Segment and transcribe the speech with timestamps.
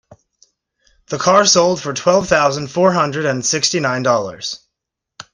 [1.09, 4.61] The car sold for twelve thousand four hundred and sixty nine dollars.